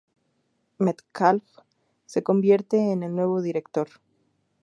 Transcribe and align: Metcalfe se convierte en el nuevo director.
Metcalfe 0.79 1.61
se 2.07 2.23
convierte 2.23 2.91
en 2.91 3.03
el 3.03 3.13
nuevo 3.13 3.39
director. 3.39 3.87